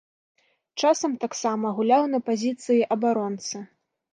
[0.83, 3.57] Часам таксама гуляў на пазіцыі абаронцы.